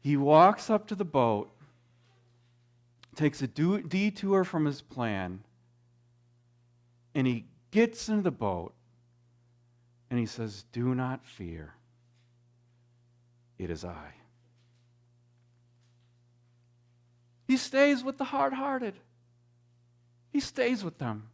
He 0.00 0.16
walks 0.16 0.70
up 0.70 0.86
to 0.86 0.94
the 0.94 1.04
boat, 1.04 1.50
takes 3.14 3.42
a 3.42 3.46
detour 3.46 4.44
from 4.44 4.64
his 4.64 4.80
plan, 4.80 5.40
and 7.14 7.26
he 7.26 7.44
gets 7.70 8.08
into 8.08 8.22
the 8.22 8.30
boat 8.30 8.72
and 10.10 10.18
he 10.18 10.26
says, 10.26 10.64
Do 10.72 10.94
not 10.94 11.24
fear. 11.24 11.74
It 13.58 13.70
is 13.70 13.84
I. 13.84 14.14
He 17.46 17.56
stays 17.56 18.02
with 18.04 18.18
the 18.18 18.24
hard 18.24 18.52
hearted. 18.52 18.94
He 20.30 20.40
stays 20.40 20.82
with 20.82 20.98
them. 20.98 21.28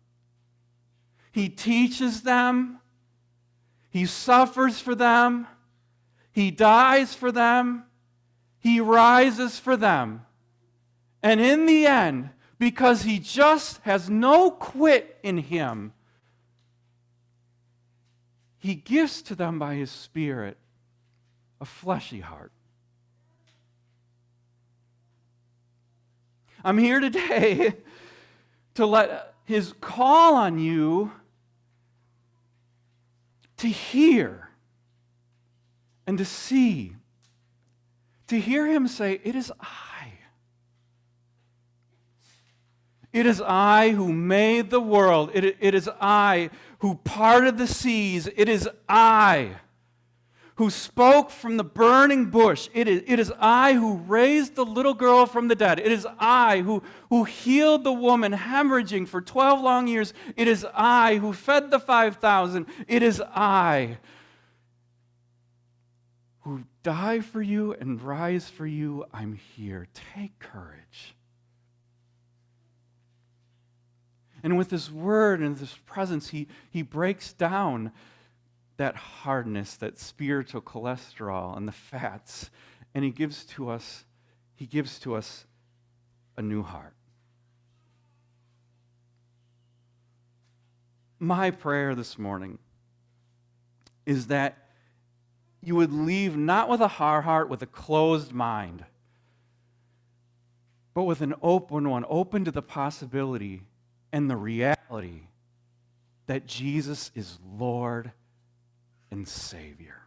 He 1.31 1.49
teaches 1.49 2.23
them. 2.23 2.81
He 3.91 4.07
suffers 4.07 4.81
for 4.81 4.95
them. 4.95 5.47
He 6.33 6.51
dies 6.51 7.15
for 7.15 7.31
them. 7.31 7.85
He 8.59 8.81
rises 8.81 9.59
for 9.59 9.77
them. 9.77 10.27
And 11.23 11.41
in 11.41 11.67
the 11.67 11.87
end, 11.87 12.31
because 12.59 13.03
he 13.03 13.19
just 13.19 13.79
has 13.83 14.11
no 14.11 14.51
quit 14.51 15.19
in 15.23 15.39
him, 15.39 15.93
he 18.59 18.75
gives 18.75 19.23
to 19.23 19.35
them 19.35 19.59
by 19.59 19.77
his 19.77 19.91
Spirit 19.91 20.59
a 21.61 21.65
fleshy 21.65 22.21
heart 22.21 22.53
I'm 26.65 26.79
here 26.79 27.01
today 27.01 27.75
to 28.75 28.87
let 28.87 29.35
his 29.45 29.73
call 29.81 30.35
on 30.35 30.59
you 30.59 31.13
to 33.59 33.69
hear 33.69 34.51
and 36.07 36.19
to 36.19 36.25
see, 36.25 36.97
to 38.29 38.41
hear 38.41 38.67
him 38.67 38.89
say, 38.89 39.21
It 39.25 39.35
is 39.35 39.53
I. 39.61 40.13
It 43.13 43.27
is 43.27 43.41
I 43.41 43.91
who 43.91 44.13
made 44.13 44.71
the 44.71 44.81
world. 44.81 45.31
It, 45.35 45.57
it 45.61 45.75
is 45.75 45.89
I 46.01 46.51
who 46.81 46.97
parted 46.97 47.59
the 47.59 47.67
seas. 47.67 48.29
It 48.37 48.49
is 48.49 48.69
I 48.89 49.57
who 50.59 50.71
spoke 50.71 51.31
from 51.31 51.57
the 51.57 51.63
burning 51.63 52.27
bush. 52.27 52.69
It 52.75 52.89
is, 52.89 53.05
it 53.07 53.21
is 53.21 53.33
I 53.39 53.75
who 53.75 53.95
raised 53.95 54.57
the 54.57 54.65
little 54.65 54.93
girl 54.93 55.25
from 55.25 55.47
the 55.47 55.55
dead. 55.55 55.79
It 55.79 55.93
is 55.93 56.05
I 56.19 56.63
who, 56.63 56.83
who 57.11 57.23
healed 57.23 57.85
the 57.85 57.93
woman 57.93 58.33
hemorrhaging 58.33 59.07
for 59.07 59.21
12 59.21 59.61
long 59.61 59.87
years. 59.87 60.13
It 60.37 60.49
is 60.49 60.67
I 60.75 61.19
who 61.19 61.33
fed 61.33 61.71
the 61.71 61.79
5,000. 61.79 62.67
It 62.89 63.05
is 63.05 63.21
I 63.21 63.99
who 66.41 66.65
die 66.83 67.21
for 67.21 67.41
you 67.41 67.75
and 67.75 68.03
rise 68.03 68.49
for 68.49 68.67
you. 68.67 69.05
I'm 69.15 69.35
here. 69.35 69.87
Take 70.17 70.41
courage. 70.41 71.15
And 74.43 74.59
with 74.59 74.71
this 74.71 74.91
word 74.91 75.41
and 75.41 75.57
this 75.57 75.77
presence, 75.87 76.31
he, 76.31 76.49
he 76.69 76.83
breaks 76.83 77.33
down 77.33 77.93
that 78.79 78.97
hardness, 78.97 79.77
that 79.77 79.99
spiritual 79.99 80.63
cholesterol 80.63 81.57
and 81.57 81.69
the 81.69 81.73
fats, 81.73 82.51
and 82.95 83.05
he 83.05 83.11
gives 83.11 83.45
to 83.45 83.69
us 83.69 84.05
he 84.55 84.67
gives 84.67 84.99
to 84.99 85.15
us 85.15 85.47
a 86.37 86.43
new 86.43 86.65
heart. 86.65 86.95
My 91.21 91.53
prayer 91.53 91.95
this 91.95 92.19
morning 92.19 92.59
is 94.05 94.27
that 94.29 94.59
you 95.63 95.77
would 95.77 95.93
leave 95.93 96.37
not 96.37 96.69
with 96.69 96.81
a 96.81 96.89
hard 96.89 97.23
heart, 97.23 97.49
with 97.49 97.63
a 97.63 97.67
closed 97.67 98.33
mind, 98.33 98.85
but 100.93 101.05
with 101.05 101.21
an 101.21 101.35
open 101.41 101.89
one, 101.89 102.05
open 102.09 102.45
to 102.45 102.51
the 102.51 102.63
possibility 102.63 103.63
and 104.13 104.29
the 104.29 104.37
reality 104.37 105.29
that 106.27 106.47
Jesus 106.47 107.13
is 107.15 107.39
Lord 107.45 108.11
and 109.11 109.27
Savior. 109.27 110.03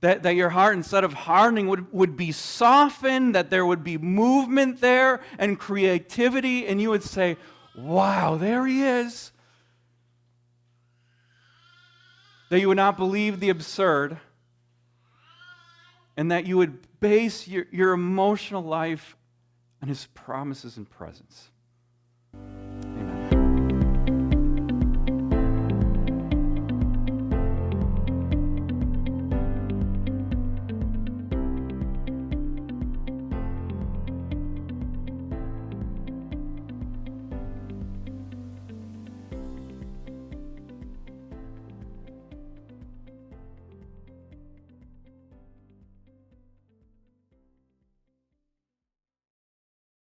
That, 0.00 0.22
that 0.22 0.34
your 0.34 0.48
heart, 0.48 0.76
instead 0.76 1.04
of 1.04 1.12
hardening, 1.12 1.68
would, 1.68 1.92
would 1.92 2.16
be 2.16 2.32
softened, 2.32 3.34
that 3.34 3.50
there 3.50 3.66
would 3.66 3.84
be 3.84 3.98
movement 3.98 4.80
there 4.80 5.20
and 5.38 5.58
creativity, 5.58 6.66
and 6.66 6.80
you 6.80 6.90
would 6.90 7.02
say, 7.02 7.36
Wow, 7.76 8.36
there 8.36 8.66
he 8.66 8.82
is. 8.82 9.30
That 12.50 12.60
you 12.60 12.68
would 12.68 12.76
not 12.76 12.96
believe 12.96 13.40
the 13.40 13.50
absurd, 13.50 14.18
and 16.16 16.30
that 16.32 16.46
you 16.46 16.56
would 16.56 16.78
base 16.98 17.46
your, 17.46 17.66
your 17.70 17.92
emotional 17.92 18.62
life 18.62 19.16
on 19.82 19.88
his 19.88 20.06
promises 20.14 20.76
and 20.76 20.88
presence. 20.88 21.49